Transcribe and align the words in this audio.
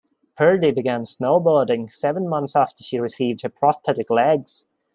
Purdy 0.35 0.71
began 0.71 1.01
snowboarding 1.03 1.87
seven 1.87 2.27
months 2.27 2.55
after 2.55 2.83
she 2.83 2.97
received 2.97 3.41
her 3.43 3.49
prosthetic 3.49 4.09
legs. 4.09 4.65